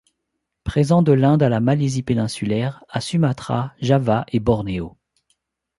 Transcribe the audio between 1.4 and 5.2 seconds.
à la Malaisie péninsulaire, à Sumatra, Java et Bornéo.